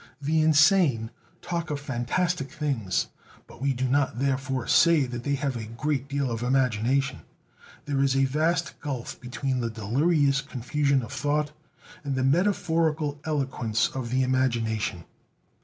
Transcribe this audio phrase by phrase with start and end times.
[0.19, 1.11] The insane
[1.43, 3.09] talk of fantastic things,
[3.45, 7.19] but we do not therefore say that they have a great deal of "imagination";
[7.85, 11.51] there is a vast gulf between the delirious confusion of thought
[12.03, 15.03] and the metaphorical eloquence of the imagination.